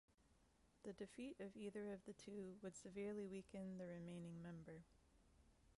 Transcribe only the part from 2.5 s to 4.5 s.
would severely weaken the remaining